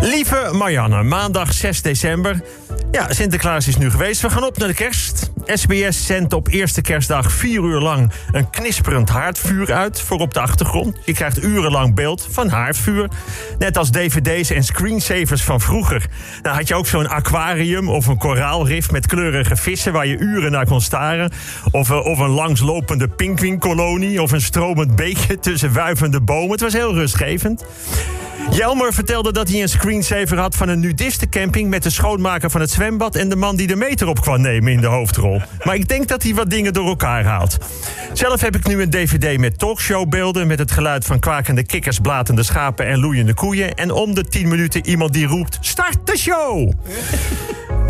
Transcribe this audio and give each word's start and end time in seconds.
Lieve 0.00 0.50
Marianne, 0.52 1.02
maandag 1.02 1.52
6 1.52 1.82
december. 1.82 2.42
Ja, 2.90 3.12
Sinterklaas 3.12 3.68
is 3.68 3.76
nu 3.76 3.90
geweest. 3.90 4.20
We 4.20 4.30
gaan 4.30 4.44
op 4.44 4.58
naar 4.58 4.68
de 4.68 4.74
kerst. 4.74 5.29
SBS 5.54 6.06
zendt 6.06 6.32
op 6.32 6.48
eerste 6.48 6.80
kerstdag 6.80 7.32
vier 7.32 7.62
uur 7.62 7.80
lang 7.80 8.12
een 8.32 8.50
knisperend 8.50 9.08
haardvuur 9.08 9.72
uit 9.72 10.00
voor 10.00 10.18
op 10.18 10.34
de 10.34 10.40
achtergrond. 10.40 10.96
Je 11.04 11.12
krijgt 11.12 11.44
urenlang 11.44 11.94
beeld 11.94 12.28
van 12.30 12.48
haardvuur. 12.48 13.08
Net 13.58 13.76
als 13.76 13.90
dvd's 13.90 14.50
en 14.50 14.64
screensavers 14.64 15.42
van 15.42 15.60
vroeger. 15.60 16.06
Dan 16.42 16.54
had 16.54 16.68
je 16.68 16.74
ook 16.74 16.86
zo'n 16.86 17.08
aquarium 17.08 17.88
of 17.88 18.06
een 18.06 18.18
koraalrif 18.18 18.90
met 18.90 19.06
kleurige 19.06 19.56
vissen 19.56 19.92
waar 19.92 20.06
je 20.06 20.18
uren 20.18 20.52
naar 20.52 20.66
kon 20.66 20.80
staren. 20.80 21.32
Of, 21.70 21.90
eh, 21.90 22.04
of 22.04 22.18
een 22.18 22.28
langslopende 22.28 23.08
pinguïnkolonie 23.08 24.22
of 24.22 24.32
een 24.32 24.40
stromend 24.40 24.96
beekje 24.96 25.38
tussen 25.38 25.72
wuivende 25.72 26.20
bomen. 26.20 26.50
Het 26.50 26.60
was 26.60 26.72
heel 26.72 26.94
rustgevend. 26.94 27.64
Jelmer 28.50 28.92
vertelde 28.92 29.32
dat 29.32 29.48
hij 29.48 29.62
een 29.62 29.68
screensaver 29.68 30.38
had 30.38 30.56
van 30.56 30.68
een 30.68 30.80
nudistencamping... 30.80 31.70
met 31.70 31.82
de 31.82 31.90
schoonmaker 31.90 32.50
van 32.50 32.60
het 32.60 32.70
zwembad 32.70 33.14
en 33.14 33.28
de 33.28 33.36
man 33.36 33.56
die 33.56 33.66
de 33.66 33.76
meter 33.76 34.08
op 34.08 34.20
kwam 34.20 34.40
nemen 34.40 34.72
in 34.72 34.80
de 34.80 34.86
hoofdrol. 34.86 35.39
Maar 35.64 35.74
ik 35.74 35.88
denk 35.88 36.08
dat 36.08 36.22
hij 36.22 36.34
wat 36.34 36.50
dingen 36.50 36.72
door 36.72 36.86
elkaar 36.86 37.24
haalt. 37.24 37.58
Zelf 38.12 38.40
heb 38.40 38.56
ik 38.56 38.66
nu 38.66 38.82
een 38.82 38.90
dvd 38.90 39.38
met 39.38 39.58
talkshowbeelden... 39.58 40.46
met 40.46 40.58
het 40.58 40.70
geluid 40.70 41.04
van 41.04 41.18
kwakende 41.18 41.62
kikkers, 41.62 41.98
blatende 41.98 42.42
schapen 42.42 42.86
en 42.86 42.98
loeiende 42.98 43.34
koeien... 43.34 43.74
en 43.74 43.90
om 43.90 44.14
de 44.14 44.24
10 44.24 44.48
minuten 44.48 44.86
iemand 44.86 45.12
die 45.12 45.26
roept, 45.26 45.58
start 45.60 46.06
de 46.06 46.18
show! 46.18 46.72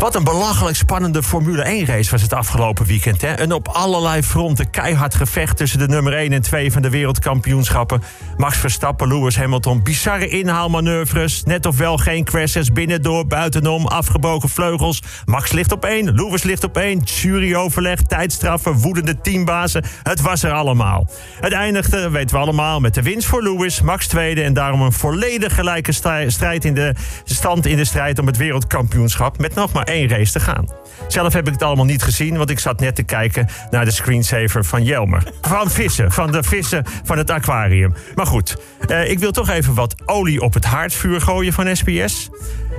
Wat 0.01 0.15
een 0.15 0.23
belachelijk 0.23 0.75
spannende 0.75 1.23
Formule 1.23 1.83
1-race 1.83 2.11
was 2.11 2.21
het 2.21 2.33
afgelopen 2.33 2.85
weekend. 2.85 3.21
Hè? 3.21 3.39
Een 3.39 3.53
op 3.53 3.67
allerlei 3.67 4.23
fronten 4.23 4.69
keihard 4.69 5.15
gevecht 5.15 5.57
tussen 5.57 5.79
de 5.79 5.87
nummer 5.87 6.13
1 6.13 6.33
en 6.33 6.41
2 6.41 6.71
van 6.71 6.81
de 6.81 6.89
wereldkampioenschappen. 6.89 8.03
Max 8.37 8.57
Verstappen, 8.57 9.07
Lewis 9.07 9.37
Hamilton, 9.37 9.83
bizarre 9.83 10.27
inhaalmanoeuvres. 10.27 11.43
Net 11.43 11.65
of 11.65 11.77
wel 11.77 11.97
geen 11.97 12.23
crashes, 12.23 12.71
binnendoor, 12.71 13.27
buitenom, 13.27 13.87
afgebogen 13.87 14.49
vleugels. 14.49 15.01
Max 15.25 15.51
ligt 15.51 15.71
op 15.71 15.85
1, 15.85 16.15
Lewis 16.15 16.43
ligt 16.43 16.63
op 16.63 16.77
1, 16.77 16.99
juryoverleg, 16.99 18.01
tijdstraffen, 18.01 18.73
woedende 18.73 19.21
teambazen. 19.21 19.83
Het 20.03 20.21
was 20.21 20.43
er 20.43 20.51
allemaal. 20.51 21.07
Het 21.39 21.53
eindigde, 21.53 22.09
weten 22.09 22.35
we 22.35 22.41
allemaal, 22.41 22.79
met 22.79 22.93
de 22.93 23.01
winst 23.01 23.27
voor 23.27 23.43
Lewis, 23.43 23.81
Max 23.81 24.07
tweede... 24.07 24.41
en 24.41 24.53
daarom 24.53 24.81
een 24.81 24.91
volledig 24.91 25.55
gelijke 25.55 25.91
strijd 26.27 26.65
in 26.65 26.73
de 26.73 26.93
stand 27.23 27.65
in 27.65 27.77
de 27.77 27.85
strijd 27.85 28.19
om 28.19 28.27
het 28.27 28.37
wereldkampioenschap... 28.37 29.37
met 29.37 29.55
nog 29.55 29.73
maar 29.73 29.89
één 29.91 30.07
race 30.07 30.31
te 30.31 30.39
gaan. 30.39 30.67
Zelf 31.07 31.33
heb 31.33 31.47
ik 31.47 31.53
het 31.53 31.63
allemaal 31.63 31.85
niet 31.85 32.03
gezien, 32.03 32.37
want 32.37 32.49
ik 32.49 32.59
zat 32.59 32.79
net 32.79 32.95
te 32.95 33.03
kijken 33.03 33.47
naar 33.69 33.85
de 33.85 33.91
screensaver 33.91 34.65
van 34.65 34.83
Jelmer. 34.83 35.23
Van 35.41 35.69
vissen, 35.69 36.11
van 36.11 36.31
de 36.31 36.43
vissen 36.43 36.85
van 37.03 37.17
het 37.17 37.29
aquarium. 37.29 37.93
Maar 38.15 38.25
goed, 38.25 38.57
eh, 38.87 39.09
ik 39.09 39.19
wil 39.19 39.31
toch 39.31 39.49
even 39.49 39.73
wat 39.73 39.95
olie 40.05 40.41
op 40.41 40.53
het 40.53 40.65
haardvuur 40.65 41.21
gooien 41.21 41.53
van 41.53 41.75
SBS. 41.75 42.29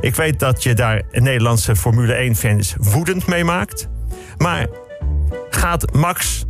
Ik 0.00 0.14
weet 0.14 0.38
dat 0.38 0.62
je 0.62 0.74
daar 0.74 1.02
Nederlandse 1.12 1.76
Formule 1.76 2.14
1-fans 2.14 2.74
woedend 2.78 3.26
mee 3.26 3.44
maakt. 3.44 3.88
Maar 4.36 4.66
gaat 5.50 5.92
Max 5.94 6.44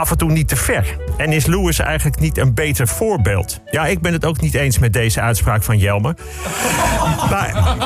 af 0.00 0.10
en 0.10 0.16
toe 0.16 0.30
niet 0.30 0.48
te 0.48 0.56
ver? 0.56 0.96
En 1.16 1.32
is 1.32 1.46
Lewis 1.46 1.78
eigenlijk 1.78 2.20
niet 2.20 2.38
een 2.38 2.54
beter 2.54 2.88
voorbeeld? 2.88 3.60
Ja, 3.70 3.86
ik 3.86 4.00
ben 4.00 4.12
het 4.12 4.24
ook 4.24 4.40
niet 4.40 4.54
eens 4.54 4.78
met 4.78 4.92
deze 4.92 5.20
uitspraak 5.20 5.62
van 5.62 5.78
Jelmer. 5.78 6.14
maar, 7.30 7.76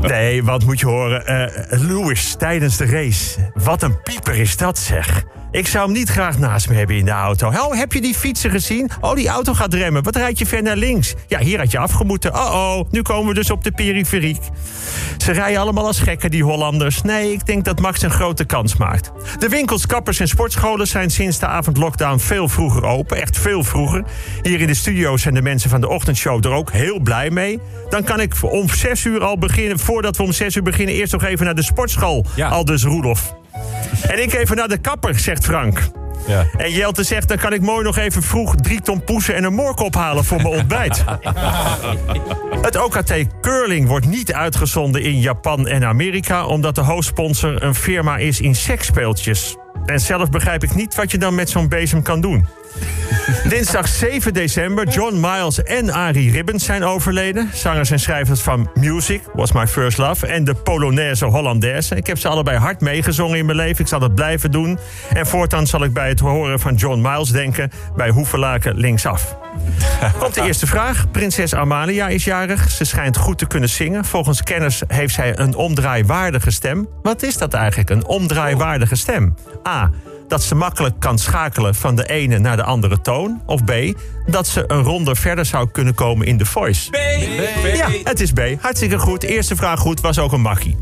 nee, 0.00 0.44
wat 0.44 0.64
moet 0.64 0.80
je 0.80 0.86
horen? 0.86 1.50
Uh, 1.72 1.80
Lewis 1.80 2.34
tijdens 2.38 2.76
de 2.76 2.86
race. 2.86 3.50
Wat 3.54 3.82
een 3.82 4.02
pieper 4.02 4.34
is 4.34 4.56
dat, 4.56 4.78
zeg. 4.78 5.24
Ik 5.56 5.66
zou 5.66 5.84
hem 5.84 5.94
niet 5.94 6.08
graag 6.08 6.38
naast 6.38 6.68
me 6.68 6.74
hebben 6.74 6.96
in 6.96 7.04
de 7.04 7.10
auto. 7.10 7.48
Oh, 7.48 7.74
heb 7.74 7.92
je 7.92 8.00
die 8.00 8.14
fietsen 8.14 8.50
gezien? 8.50 8.90
Oh, 9.00 9.14
die 9.14 9.28
auto 9.28 9.54
gaat 9.54 9.74
remmen. 9.74 10.02
Wat 10.02 10.16
rijd 10.16 10.38
je 10.38 10.46
ver 10.46 10.62
naar 10.62 10.76
links? 10.76 11.14
Ja, 11.26 11.38
hier 11.38 11.58
had 11.58 11.70
je 11.70 11.78
afgemoeten. 11.78 12.34
Oh, 12.34 12.54
oh, 12.54 12.90
nu 12.90 13.02
komen 13.02 13.28
we 13.28 13.34
dus 13.34 13.50
op 13.50 13.64
de 13.64 13.72
periferiek. 13.72 14.38
Ze 15.16 15.32
rijden 15.32 15.60
allemaal 15.60 15.86
als 15.86 15.98
gekken, 15.98 16.30
die 16.30 16.42
Hollanders. 16.42 17.02
Nee, 17.02 17.32
ik 17.32 17.46
denk 17.46 17.64
dat 17.64 17.80
Max 17.80 18.02
een 18.02 18.10
grote 18.10 18.44
kans 18.44 18.76
maakt. 18.76 19.12
De 19.38 19.48
winkels, 19.48 19.86
kappers 19.86 20.20
en 20.20 20.28
sportscholen 20.28 20.86
zijn 20.86 21.10
sinds 21.10 21.38
de 21.38 21.46
avondlockdown 21.46 22.18
veel 22.18 22.48
vroeger 22.48 22.84
open. 22.84 23.20
Echt 23.22 23.38
veel 23.38 23.64
vroeger. 23.64 24.04
Hier 24.42 24.60
in 24.60 24.66
de 24.66 24.74
studio 24.74 25.16
zijn 25.16 25.34
de 25.34 25.42
mensen 25.42 25.70
van 25.70 25.80
de 25.80 25.88
ochtendshow 25.88 26.44
er 26.44 26.52
ook 26.52 26.72
heel 26.72 27.00
blij 27.00 27.30
mee. 27.30 27.60
Dan 27.88 28.04
kan 28.04 28.20
ik 28.20 28.34
om 28.40 28.68
zes 28.68 29.04
uur 29.04 29.24
al 29.24 29.38
beginnen. 29.38 29.78
Voordat 29.78 30.16
we 30.16 30.22
om 30.22 30.32
zes 30.32 30.56
uur 30.56 30.62
beginnen, 30.62 30.94
eerst 30.94 31.12
nog 31.12 31.24
even 31.24 31.44
naar 31.44 31.54
de 31.54 31.62
sportschool. 31.62 32.26
Ja. 32.34 32.48
Aldus 32.48 32.84
Roelof. 32.84 33.34
En 34.08 34.22
ik 34.22 34.34
even 34.34 34.56
naar 34.56 34.68
de 34.68 34.78
kapper, 34.78 35.18
zegt 35.18 35.44
Frank. 35.44 35.90
Ja. 36.26 36.46
En 36.56 36.70
Jelte 36.70 37.02
zegt, 37.02 37.28
dan 37.28 37.36
kan 37.36 37.52
ik 37.52 37.60
mooi 37.60 37.84
nog 37.84 37.96
even 37.96 38.22
vroeg 38.22 38.54
drie 38.54 38.80
ton 38.80 39.04
poesen 39.04 39.34
en 39.34 39.44
een 39.44 39.54
mork 39.54 39.80
ophalen 39.80 40.24
voor 40.24 40.42
mijn 40.42 40.54
ontbijt. 40.58 41.04
het 42.68 42.76
OKT 42.76 43.14
Curling 43.40 43.88
wordt 43.88 44.06
niet 44.06 44.32
uitgezonden 44.32 45.02
in 45.02 45.20
Japan 45.20 45.68
en 45.68 45.84
Amerika... 45.84 46.46
omdat 46.46 46.74
de 46.74 46.80
hoofdsponsor 46.80 47.62
een 47.62 47.74
firma 47.74 48.16
is 48.16 48.40
in 48.40 48.54
seksspeeltjes. 48.54 49.56
En 49.86 50.00
zelf 50.00 50.30
begrijp 50.30 50.62
ik 50.62 50.74
niet 50.74 50.94
wat 50.94 51.10
je 51.10 51.18
dan 51.18 51.34
met 51.34 51.50
zo'n 51.50 51.68
bezem 51.68 52.02
kan 52.02 52.20
doen. 52.20 52.46
Dinsdag 53.48 53.88
7 53.88 54.34
december, 54.34 54.88
John 54.88 55.20
Miles 55.20 55.62
en 55.62 55.92
Arie 55.92 56.30
Ribbons 56.30 56.64
zijn 56.64 56.84
overleden. 56.84 57.50
Zangers 57.52 57.90
en 57.90 58.00
schrijvers 58.00 58.40
van 58.40 58.70
Music, 58.74 59.20
Was 59.34 59.52
My 59.52 59.66
First 59.66 59.98
Love... 59.98 60.26
en 60.26 60.44
de 60.44 60.54
Polonaise 60.54 61.24
Hollandaise. 61.24 61.96
Ik 61.96 62.06
heb 62.06 62.18
ze 62.18 62.28
allebei 62.28 62.58
hard 62.58 62.80
meegezongen 62.80 63.38
in 63.38 63.46
mijn 63.46 63.56
leven. 63.56 63.80
Ik 63.80 63.88
zal 63.88 64.00
dat 64.00 64.14
blijven 64.14 64.50
doen. 64.50 64.78
En 65.12 65.26
voortaan 65.26 65.66
zal 65.66 65.84
ik 65.84 65.92
bij 65.92 66.08
het 66.08 66.20
horen 66.20 66.60
van 66.60 66.74
John 66.74 67.00
Miles 67.00 67.28
denken... 67.28 67.70
bij 67.96 68.08
Hoevelaken 68.08 68.76
linksaf. 68.76 69.36
Komt 70.18 70.34
de 70.34 70.42
eerste 70.42 70.66
vraag. 70.66 71.10
Prinses 71.10 71.54
Amalia 71.54 72.08
is 72.08 72.24
jarig. 72.24 72.70
Ze 72.70 72.84
schijnt 72.84 73.16
goed 73.16 73.38
te 73.38 73.46
kunnen 73.46 73.68
zingen. 73.68 74.04
Volgens 74.04 74.42
kenners 74.42 74.82
heeft 74.86 75.14
zij 75.14 75.38
een 75.38 75.54
omdraaiwaardige 75.54 76.50
stem. 76.50 76.88
Wat 77.02 77.22
is 77.22 77.36
dat 77.36 77.54
eigenlijk, 77.54 77.90
een 77.90 78.06
omdraaiwaardige 78.06 78.96
stem? 78.96 79.34
A 79.68 79.90
dat 80.28 80.42
ze 80.42 80.54
makkelijk 80.54 80.94
kan 80.98 81.18
schakelen 81.18 81.74
van 81.74 81.96
de 81.96 82.08
ene 82.08 82.38
naar 82.38 82.56
de 82.56 82.62
andere 82.62 83.00
toon. 83.00 83.42
Of 83.46 83.64
B, 83.64 83.72
dat 84.26 84.46
ze 84.46 84.64
een 84.66 84.82
ronde 84.82 85.14
verder 85.14 85.44
zou 85.44 85.70
kunnen 85.70 85.94
komen 85.94 86.26
in 86.26 86.36
de 86.36 86.44
voice. 86.44 86.90
B. 86.90 86.96
Ja, 87.74 87.88
het 88.04 88.20
is 88.20 88.32
B. 88.32 88.40
Hartstikke 88.60 88.98
goed. 88.98 89.22
Eerste 89.22 89.56
vraag 89.56 89.80
goed, 89.80 90.00
was 90.00 90.18
ook 90.18 90.32
een 90.32 90.40
makkie. 90.40 90.76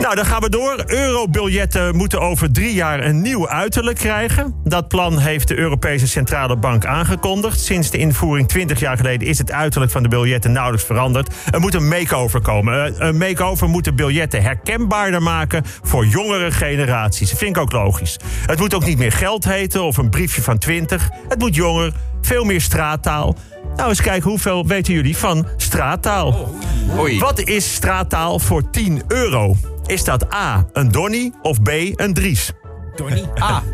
Nou, 0.00 0.14
dan 0.14 0.24
gaan 0.24 0.40
we 0.40 0.50
door. 0.50 0.82
Eurobiljetten 0.86 1.96
moeten 1.96 2.20
over 2.20 2.52
drie 2.52 2.74
jaar 2.74 3.04
een 3.04 3.22
nieuw 3.22 3.48
uiterlijk 3.48 3.98
krijgen. 3.98 4.54
Dat 4.64 4.88
plan 4.88 5.18
heeft 5.18 5.48
de 5.48 5.56
Europese 5.56 6.06
Centrale 6.06 6.56
Bank 6.56 6.86
aangekondigd. 6.86 7.60
Sinds 7.60 7.90
de 7.90 7.98
invoering 7.98 8.48
20 8.48 8.80
jaar 8.80 8.96
geleden 8.96 9.28
is 9.28 9.38
het 9.38 9.52
uiterlijk 9.52 9.92
van 9.92 10.02
de 10.02 10.08
biljetten 10.08 10.52
nauwelijks 10.52 10.86
veranderd. 10.86 11.34
Er 11.50 11.60
moet 11.60 11.74
een 11.74 11.88
makeover 11.88 12.40
komen. 12.40 12.84
Eh, 12.84 13.06
een 13.08 13.16
makeover 13.16 13.68
moet 13.68 13.84
de 13.84 13.92
biljetten 13.92 14.42
herkenbaarder 14.42 15.22
maken 15.22 15.64
voor 15.82 16.06
jongere 16.06 16.50
generaties. 16.50 17.30
Dat 17.30 17.38
vind 17.38 17.56
ik 17.56 17.62
ook 17.62 17.72
logisch. 17.72 18.16
Het 18.46 18.58
moet 18.64 18.74
ook 18.74 18.84
niet 18.84 18.98
meer 18.98 19.12
geld 19.12 19.44
heten 19.44 19.82
of 19.82 19.96
een 19.96 20.10
briefje 20.10 20.42
van 20.42 20.58
20. 20.58 21.08
Het 21.28 21.38
moet 21.38 21.54
jonger, 21.54 21.92
veel 22.20 22.44
meer 22.44 22.60
straattaal. 22.60 23.36
Nou, 23.76 23.88
eens 23.88 24.00
kijken 24.00 24.30
hoeveel 24.30 24.66
weten 24.66 24.94
jullie 24.94 25.16
van 25.16 25.46
straattaal. 25.56 26.54
Oei. 26.98 27.18
Wat 27.18 27.40
is 27.40 27.74
straattaal 27.74 28.38
voor 28.38 28.70
10 28.70 29.02
euro? 29.08 29.56
Is 29.86 30.04
dat 30.04 30.34
A, 30.34 30.66
een 30.72 30.90
Donny 30.90 31.32
of 31.42 31.62
B, 31.62 31.68
een 31.94 32.14
Dries? 32.14 32.52
Donny. 32.96 33.24
A. 33.40 33.62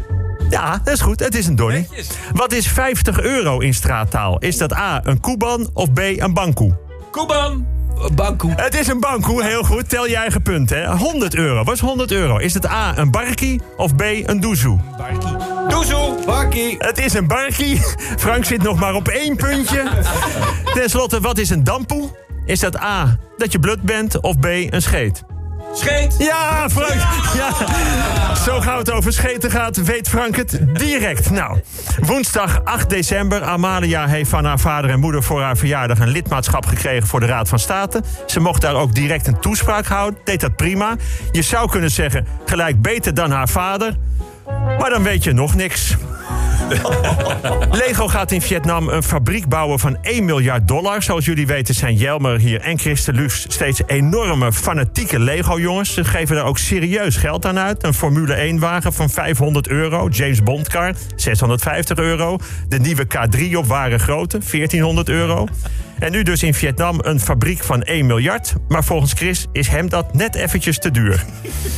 Ja, 0.50 0.80
dat 0.84 0.94
is 0.94 1.00
goed. 1.00 1.20
Het 1.20 1.34
is 1.34 1.46
een 1.46 1.56
Donny. 1.56 1.88
Wat 2.32 2.52
is 2.52 2.68
50 2.68 3.20
euro 3.20 3.58
in 3.58 3.74
straattaal? 3.74 4.38
Is 4.38 4.56
dat 4.56 4.74
A, 4.74 5.00
een 5.04 5.20
koeban 5.20 5.70
of 5.72 5.92
B, 5.92 5.98
een 5.98 6.34
bankoe? 6.34 6.78
Kuban. 7.10 7.79
Bankoe. 8.14 8.52
Het 8.56 8.74
is 8.74 8.86
een 8.86 9.00
bankoe, 9.00 9.44
heel 9.44 9.62
goed. 9.62 9.88
Tel 9.88 10.06
je 10.06 10.16
eigen 10.16 10.42
punt, 10.42 10.70
hè. 10.70 10.96
100 10.96 11.34
euro. 11.34 11.64
Wat 11.64 11.74
is 11.74 11.80
100 11.80 12.12
euro? 12.12 12.36
Is 12.36 12.54
het 12.54 12.66
A, 12.66 12.98
een 12.98 13.10
barkie 13.10 13.60
of 13.76 13.96
B, 13.96 14.00
een 14.00 14.40
doezoe? 14.40 14.78
Barkie. 14.98 15.36
Doezoe. 15.68 16.16
Barkie. 16.26 16.74
Het 16.78 16.98
is 16.98 17.14
een 17.14 17.26
barkie. 17.26 17.80
Frank 18.16 18.44
zit 18.44 18.62
nog 18.62 18.78
maar 18.78 18.94
op 18.94 19.08
één 19.08 19.36
puntje. 19.36 19.88
Ten 20.74 20.90
slotte, 20.90 21.20
wat 21.20 21.38
is 21.38 21.50
een 21.50 21.64
dampoe? 21.64 22.08
Is 22.44 22.60
dat 22.60 22.80
A, 22.80 23.16
dat 23.36 23.52
je 23.52 23.58
blut 23.58 23.82
bent 23.82 24.20
of 24.20 24.38
B, 24.38 24.44
een 24.44 24.82
scheet? 24.82 25.22
Scheet. 25.74 26.14
Ja, 26.18 26.68
Frank. 26.70 27.00
Ja. 27.34 28.34
Zo 28.34 28.60
gauw 28.60 28.78
het 28.78 28.90
over 28.90 29.12
scheten 29.12 29.50
gaat, 29.50 29.76
weet 29.76 30.08
Frank 30.08 30.36
het 30.36 30.60
direct. 30.72 31.30
Nou, 31.30 31.60
woensdag 32.00 32.64
8 32.64 32.90
december. 32.90 33.42
Amalia 33.42 34.06
heeft 34.06 34.30
van 34.30 34.44
haar 34.44 34.58
vader 34.58 34.90
en 34.90 35.00
moeder 35.00 35.22
voor 35.22 35.42
haar 35.42 35.56
verjaardag... 35.56 35.98
een 35.98 36.08
lidmaatschap 36.08 36.66
gekregen 36.66 37.06
voor 37.06 37.20
de 37.20 37.26
Raad 37.26 37.48
van 37.48 37.58
State. 37.58 38.02
Ze 38.26 38.40
mocht 38.40 38.60
daar 38.60 38.74
ook 38.74 38.94
direct 38.94 39.26
een 39.26 39.40
toespraak 39.40 39.86
houden. 39.86 40.20
Deed 40.24 40.40
dat 40.40 40.56
prima. 40.56 40.96
Je 41.32 41.42
zou 41.42 41.70
kunnen 41.70 41.90
zeggen, 41.90 42.26
gelijk 42.46 42.82
beter 42.82 43.14
dan 43.14 43.30
haar 43.30 43.48
vader. 43.48 43.96
Maar 44.78 44.90
dan 44.90 45.02
weet 45.02 45.24
je 45.24 45.32
nog 45.32 45.54
niks. 45.54 45.96
Lego 47.70 48.08
gaat 48.08 48.32
in 48.32 48.40
Vietnam 48.40 48.88
een 48.88 49.02
fabriek 49.02 49.48
bouwen 49.48 49.78
van 49.78 49.98
1 50.02 50.24
miljard 50.24 50.68
dollar. 50.68 51.02
Zoals 51.02 51.24
jullie 51.24 51.46
weten 51.46 51.74
zijn 51.74 51.94
Jelmer 51.94 52.38
hier 52.38 52.60
en 52.60 52.78
Christen 52.78 53.14
Luf 53.14 53.44
steeds 53.48 53.82
enorme 53.86 54.52
fanatieke 54.52 55.18
Lego-jongens. 55.18 55.94
Ze 55.94 56.04
geven 56.04 56.36
er 56.36 56.44
ook 56.44 56.58
serieus 56.58 57.16
geld 57.16 57.46
aan 57.46 57.58
uit. 57.58 57.84
Een 57.84 57.94
Formule 57.94 58.52
1-wagen 58.54 58.92
van 58.92 59.10
500 59.10 59.68
euro. 59.68 60.08
James 60.08 60.42
Bond 60.42 60.68
car, 60.68 60.94
650 61.16 61.98
euro. 61.98 62.38
De 62.68 62.78
nieuwe 62.78 63.04
K3 63.04 63.56
op 63.56 63.66
ware 63.66 63.98
grootte, 63.98 64.38
1400 64.38 65.08
euro. 65.08 65.46
En 66.00 66.12
nu 66.12 66.22
dus 66.22 66.42
in 66.42 66.54
Vietnam 66.54 66.98
een 67.02 67.20
fabriek 67.20 67.64
van 67.64 67.82
1 67.82 68.06
miljard. 68.06 68.54
Maar 68.68 68.84
volgens 68.84 69.12
Chris 69.12 69.46
is 69.52 69.68
hem 69.68 69.88
dat 69.88 70.14
net 70.14 70.34
eventjes 70.34 70.78
te 70.78 70.90
duur. 70.90 71.24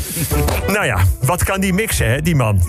nou 0.74 0.84
ja, 0.84 0.98
wat 1.20 1.44
kan 1.44 1.60
die 1.60 1.72
mixen, 1.72 2.10
hè, 2.10 2.22
die 2.22 2.34
man? 2.34 2.62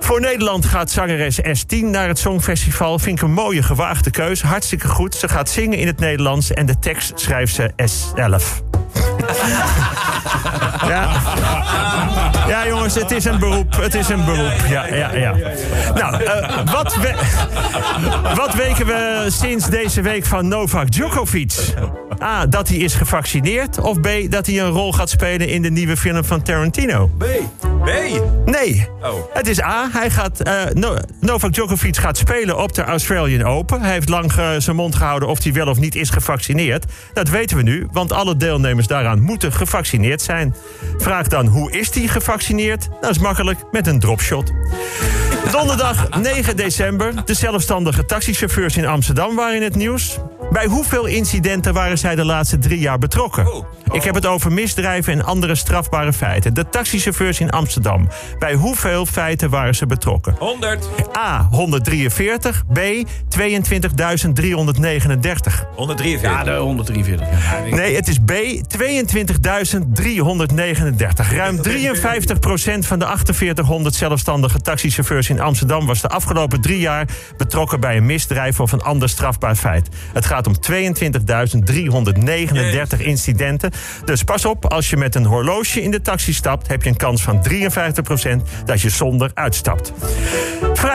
Voor 0.00 0.20
Nederland 0.20 0.64
gaat 0.64 0.90
zangeres 0.90 1.40
S10 1.40 1.84
naar 1.84 2.08
het 2.08 2.18
Songfestival. 2.18 2.98
Vind 2.98 3.18
ik 3.18 3.24
een 3.24 3.32
mooie, 3.32 3.62
gewaagde 3.62 4.10
keus. 4.10 4.42
Hartstikke 4.42 4.88
goed. 4.88 5.14
Ze 5.14 5.28
gaat 5.28 5.48
zingen 5.48 5.78
in 5.78 5.86
het 5.86 5.98
Nederlands 5.98 6.52
en 6.52 6.66
de 6.66 6.78
tekst 6.78 7.20
schrijft 7.20 7.54
ze 7.54 7.70
S11. 7.70 8.73
ja. 10.92 11.08
ja, 12.48 12.66
jongens, 12.66 12.94
het 12.94 13.10
is 13.10 13.24
een 13.24 13.38
beroep. 13.38 13.76
Het 13.76 13.94
is 13.94 14.08
een 14.08 14.24
beroep. 14.24 14.54
Ja, 14.68 14.86
ja, 14.86 15.14
ja. 15.14 15.34
Nou, 15.94 16.22
uh, 16.22 16.72
wat, 16.72 16.96
we, 16.96 17.14
wat 18.34 18.54
weken 18.54 18.86
we 18.86 19.26
sinds 19.28 19.66
deze 19.66 20.00
week 20.00 20.24
van 20.24 20.48
Novak 20.48 20.90
Djokovic? 20.90 21.74
A, 22.22 22.46
dat 22.46 22.68
hij 22.68 22.76
is 22.76 22.94
gevaccineerd. 22.94 23.78
Of 23.78 24.00
B, 24.00 24.08
dat 24.28 24.46
hij 24.46 24.60
een 24.60 24.70
rol 24.70 24.92
gaat 24.92 25.10
spelen 25.10 25.48
in 25.48 25.62
de 25.62 25.70
nieuwe 25.70 25.96
film 25.96 26.24
van 26.24 26.42
Tarantino. 26.42 27.10
B. 27.18 27.24
B? 27.84 27.90
Nee. 28.44 28.88
Oh. 29.02 29.34
Het 29.34 29.48
is 29.48 29.62
A. 29.62 29.88
Hij 29.92 30.10
gaat, 30.10 30.46
uh, 30.46 30.62
no 30.72 30.96
Novak 31.20 31.52
Djokovic 31.52 31.96
gaat 31.96 32.16
spelen 32.16 32.58
op 32.58 32.74
de 32.74 32.82
Australian 32.82 33.46
Open. 33.46 33.80
Hij 33.80 33.92
heeft 33.92 34.08
lang 34.08 34.32
uh, 34.38 34.48
zijn 34.58 34.76
mond 34.76 34.94
gehouden 34.94 35.28
of 35.28 35.42
hij 35.42 35.52
wel 35.52 35.66
of 35.66 35.78
niet 35.78 35.94
is 35.94 36.10
gevaccineerd. 36.10 36.84
Dat 37.12 37.28
weten 37.28 37.56
we 37.56 37.62
nu, 37.62 37.88
want 37.92 38.12
alle 38.12 38.36
deelnemers 38.36 38.86
daaraan 38.86 39.13
moeten 39.20 39.52
gevaccineerd 39.52 40.22
zijn. 40.22 40.54
Vraag 40.96 41.28
dan, 41.28 41.46
hoe 41.46 41.72
is 41.72 41.94
hij 41.94 42.06
gevaccineerd? 42.06 42.88
Dat 43.00 43.10
is 43.10 43.18
makkelijk, 43.18 43.58
met 43.70 43.86
een 43.86 44.00
dropshot. 44.00 44.52
Donderdag 45.50 46.08
9 46.20 46.56
december. 46.56 47.24
De 47.24 47.34
zelfstandige 47.34 48.04
taxichauffeurs 48.04 48.76
in 48.76 48.86
Amsterdam 48.86 49.36
waren 49.36 49.56
in 49.56 49.62
het 49.62 49.74
nieuws. 49.74 50.18
Bij 50.50 50.66
hoeveel 50.66 51.06
incidenten 51.06 51.74
waren 51.74 51.98
zij 51.98 52.14
de 52.14 52.24
laatste 52.24 52.58
drie 52.58 52.78
jaar 52.78 52.98
betrokken? 52.98 53.64
Ik 53.92 54.02
heb 54.02 54.14
het 54.14 54.26
over 54.26 54.52
misdrijven 54.52 55.12
en 55.12 55.24
andere 55.24 55.54
strafbare 55.54 56.12
feiten. 56.12 56.54
De 56.54 56.68
taxichauffeurs 56.68 57.40
in 57.40 57.50
Amsterdam. 57.50 58.08
Bij 58.38 58.54
hoeveel 58.54 59.06
feiten 59.06 59.50
waren 59.50 59.74
ze 59.74 59.86
betrokken? 59.86 60.36
100. 60.38 60.88
A. 61.16 61.48
143. 61.50 62.64
B. 62.72 62.78
22.339. 62.78 62.84
143. 65.74 66.22
Ja, 66.22 66.44
de 66.44 66.56
143. 66.56 67.28
Ja. 67.30 67.36
Nee, 67.76 67.96
het 67.96 68.08
is 68.08 68.18
B. 68.18 68.32
22.339. 68.32 68.34
Ruim 71.30 71.56
53% 71.56 71.60
van 72.78 72.98
de 72.98 73.06
4800 73.06 73.94
zelfstandige 73.94 74.60
taxichauffeurs 74.60 75.28
in 75.28 75.40
Amsterdam 75.40 75.86
was 75.86 76.00
de 76.00 76.08
afgelopen 76.08 76.60
drie 76.60 76.78
jaar 76.78 77.08
betrokken 77.36 77.80
bij 77.80 77.96
een 77.96 78.06
misdrijf 78.06 78.60
of 78.60 78.72
een 78.72 78.82
ander 78.82 79.08
strafbaar 79.08 79.56
feit. 79.56 79.88
Het 80.12 80.26
gaat 80.26 80.46
om 80.46 80.54
22.339 80.70 82.98
incidenten. 82.98 83.72
Dus 84.04 84.22
pas 84.22 84.44
op, 84.44 84.72
als 84.72 84.90
je 84.90 84.96
met 84.96 85.14
een 85.14 85.24
horloge 85.24 85.82
in 85.82 85.90
de 85.90 86.00
taxi 86.00 86.32
stapt, 86.32 86.68
heb 86.68 86.82
je 86.82 86.88
een 86.88 86.96
kans 86.96 87.22
van 87.22 87.46
53% 87.48 88.64
dat 88.64 88.80
je 88.80 88.90
zonder 88.90 89.30
uitstapt. 89.34 89.92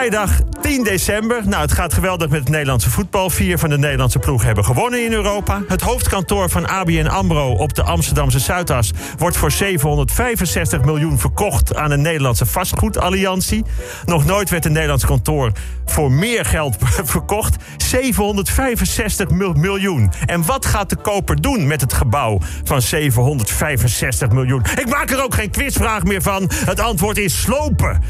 Vrijdag 0.00 0.40
10 0.60 0.84
december. 0.84 1.42
Nou, 1.44 1.62
het 1.62 1.72
gaat 1.72 1.94
geweldig 1.94 2.28
met 2.28 2.40
het 2.40 2.48
Nederlandse 2.48 2.90
voetbal. 2.90 3.30
Vier 3.30 3.58
van 3.58 3.70
de 3.70 3.78
Nederlandse 3.78 4.18
ploegen 4.18 4.46
hebben 4.46 4.64
gewonnen 4.64 5.04
in 5.04 5.12
Europa. 5.12 5.62
Het 5.68 5.80
hoofdkantoor 5.80 6.50
van 6.50 6.68
ABN 6.68 7.06
AMRO 7.06 7.52
op 7.52 7.74
de 7.74 7.82
Amsterdamse 7.82 8.38
Zuidas... 8.38 8.92
wordt 9.18 9.36
voor 9.36 9.50
765 9.50 10.84
miljoen 10.84 11.18
verkocht 11.18 11.76
aan 11.76 11.90
een 11.90 12.00
Nederlandse 12.00 12.46
vastgoedalliantie. 12.46 13.64
Nog 14.04 14.24
nooit 14.24 14.50
werd 14.50 14.64
een 14.64 14.72
Nederlands 14.72 15.04
kantoor 15.04 15.52
voor 15.84 16.12
meer 16.12 16.44
geld 16.44 16.76
verkocht. 17.04 17.56
765 17.76 19.30
mil 19.30 19.52
miljoen. 19.52 20.12
En 20.26 20.46
wat 20.46 20.66
gaat 20.66 20.90
de 20.90 20.96
koper 20.96 21.40
doen 21.40 21.66
met 21.66 21.80
het 21.80 21.92
gebouw 21.92 22.38
van 22.64 22.82
765 22.82 24.30
miljoen? 24.30 24.62
Ik 24.78 24.88
maak 24.88 25.10
er 25.10 25.22
ook 25.22 25.34
geen 25.34 25.50
quizvraag 25.50 26.04
meer 26.04 26.22
van. 26.22 26.50
Het 26.54 26.80
antwoord 26.80 27.18
is 27.18 27.40
slopen. 27.40 28.02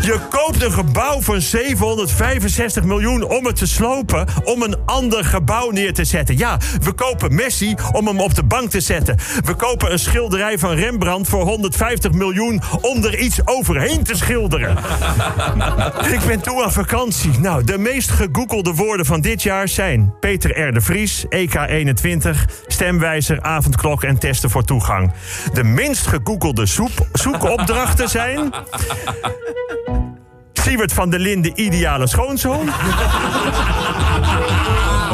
Je 0.00 0.18
koopt 0.30 0.62
een 0.62 0.72
gebouw 0.72 1.20
van 1.30 1.40
765 1.40 2.84
miljoen 2.84 3.22
om 3.22 3.46
het 3.46 3.56
te 3.56 3.66
slopen... 3.66 4.26
om 4.44 4.62
een 4.62 4.76
ander 4.86 5.24
gebouw 5.24 5.70
neer 5.70 5.94
te 5.94 6.04
zetten. 6.04 6.38
Ja, 6.38 6.58
we 6.82 6.92
kopen 6.92 7.34
Messi 7.34 7.74
om 7.92 8.06
hem 8.06 8.20
op 8.20 8.34
de 8.34 8.42
bank 8.42 8.70
te 8.70 8.80
zetten. 8.80 9.16
We 9.44 9.54
kopen 9.54 9.92
een 9.92 9.98
schilderij 9.98 10.58
van 10.58 10.74
Rembrandt 10.74 11.28
voor 11.28 11.44
150 11.44 12.12
miljoen... 12.12 12.62
om 12.80 13.04
er 13.04 13.18
iets 13.18 13.40
overheen 13.44 14.04
te 14.04 14.16
schilderen. 14.16 14.76
Ik 16.14 16.20
ben 16.26 16.40
toe 16.40 16.64
aan 16.64 16.72
vakantie. 16.72 17.38
Nou, 17.38 17.64
de 17.64 17.78
meest 17.78 18.10
gegoogelde 18.10 18.74
woorden 18.74 19.06
van 19.06 19.20
dit 19.20 19.42
jaar 19.42 19.68
zijn... 19.68 20.14
Peter 20.20 20.68
R. 20.68 20.72
de 20.72 20.80
Vries, 20.80 21.24
EK21, 21.24 22.30
stemwijzer, 22.66 23.42
avondklok 23.42 24.02
en 24.02 24.18
testen 24.18 24.50
voor 24.50 24.64
toegang. 24.64 25.12
De 25.52 25.64
minst 25.64 26.06
gegoogelde 26.06 26.66
zoek 26.66 26.90
zoekopdrachten 27.12 28.08
zijn... 28.08 28.50
Siewert 30.62 30.92
van 30.92 31.10
der 31.10 31.20
Linde, 31.20 31.52
ideale 31.54 32.06
schoonzoon. 32.06 32.68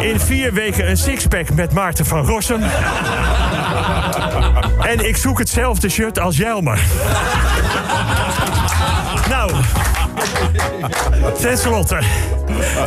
In 0.01 0.21
vier 0.21 0.53
weken 0.53 0.91
een 0.91 0.97
sixpack 0.97 1.55
met 1.55 1.73
Maarten 1.73 2.07
van 2.07 2.27
Rossum. 2.27 2.63
En 4.81 5.09
ik 5.09 5.17
zoek 5.17 5.39
hetzelfde 5.39 5.89
shirt 5.89 6.19
als 6.19 6.37
Jelmer. 6.37 6.81
Nou, 9.29 9.51
ten 11.41 11.59
slotte. 11.59 12.01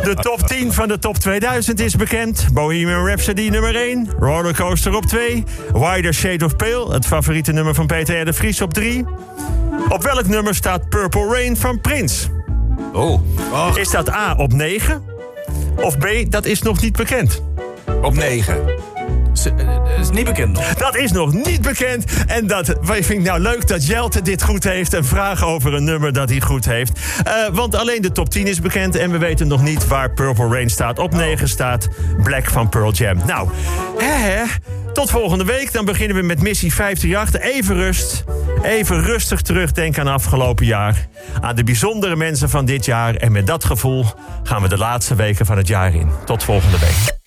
De 0.02 0.14
top 0.14 0.46
10 0.46 0.72
van 0.72 0.88
de 0.88 0.98
top 0.98 1.18
2000 1.18 1.80
is 1.80 1.96
bekend. 1.96 2.46
Bohemian 2.52 3.06
Rhapsody 3.06 3.48
nummer 3.48 3.76
1. 3.76 4.08
Rollercoaster 4.18 4.94
op 4.94 5.06
2. 5.06 5.44
Wider 5.72 6.14
Shade 6.14 6.44
of 6.44 6.56
Pale, 6.56 6.92
het 6.92 7.06
favoriete 7.06 7.52
nummer 7.52 7.74
van 7.74 7.86
Peter 7.86 8.24
de 8.24 8.32
Vries 8.32 8.60
op 8.60 8.74
3. 8.74 9.04
Op 9.88 10.02
welk 10.02 10.26
nummer 10.26 10.54
staat 10.54 10.88
Purple 10.88 11.28
Rain 11.32 11.56
van 11.56 11.80
Prince? 11.80 12.39
Oh. 12.92 13.20
Is 13.74 13.90
dat 13.90 14.10
A 14.10 14.34
op 14.36 14.52
9? 14.52 15.02
Of 15.76 15.98
B, 15.98 16.06
dat 16.28 16.44
is 16.44 16.62
nog 16.62 16.80
niet 16.80 16.96
bekend? 16.96 17.42
Op 18.02 18.14
9. 18.14 18.88
Dat 19.44 20.00
is 20.00 20.10
niet 20.10 20.24
bekend 20.24 20.52
nog. 20.52 20.74
Dat 20.74 20.96
is 20.96 21.12
nog 21.12 21.32
niet 21.32 21.62
bekend. 21.62 22.04
En 22.26 22.46
dat 22.46 22.74
vind 22.82 23.10
ik 23.10 23.22
nou 23.22 23.40
leuk 23.40 23.68
dat 23.68 23.86
Jelte 23.86 24.22
dit 24.22 24.42
goed 24.42 24.64
heeft. 24.64 24.92
Een 24.92 25.04
vraag 25.04 25.44
over 25.44 25.74
een 25.74 25.84
nummer 25.84 26.12
dat 26.12 26.28
hij 26.28 26.40
goed 26.40 26.64
heeft. 26.64 27.00
Uh, 27.26 27.48
want 27.52 27.74
alleen 27.74 28.02
de 28.02 28.12
top 28.12 28.30
10 28.30 28.46
is 28.46 28.60
bekend. 28.60 28.96
En 28.96 29.10
we 29.10 29.18
weten 29.18 29.48
nog 29.48 29.62
niet 29.62 29.86
waar 29.86 30.10
Purple 30.10 30.48
Rain 30.48 30.70
staat. 30.70 30.98
Op 30.98 31.14
9 31.14 31.48
staat 31.48 31.88
Black 32.22 32.50
van 32.50 32.68
Pearl 32.68 32.92
Jam. 32.92 33.16
Nou, 33.26 33.48
hè, 33.98 34.12
hè. 34.12 34.44
Tot 34.92 35.10
volgende 35.10 35.44
week. 35.44 35.72
Dan 35.72 35.84
beginnen 35.84 36.16
we 36.16 36.22
met 36.22 36.42
missie 36.42 36.74
538. 36.74 37.56
Even 37.56 37.76
rust. 37.76 38.24
Even 38.62 39.02
rustig 39.02 39.40
terugdenken 39.40 40.00
aan 40.00 40.12
afgelopen 40.12 40.66
jaar. 40.66 41.08
Aan 41.40 41.56
de 41.56 41.64
bijzondere 41.64 42.16
mensen 42.16 42.50
van 42.50 42.64
dit 42.64 42.84
jaar. 42.84 43.14
En 43.14 43.32
met 43.32 43.46
dat 43.46 43.64
gevoel 43.64 44.04
gaan 44.42 44.62
we 44.62 44.68
de 44.68 44.78
laatste 44.78 45.14
weken 45.14 45.46
van 45.46 45.56
het 45.56 45.68
jaar 45.68 45.94
in. 45.94 46.10
Tot 46.24 46.44
volgende 46.44 46.78
week. 46.78 47.19